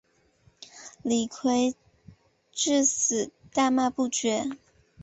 [1.03, 1.75] 李圭
[2.51, 4.45] 至死大骂不绝。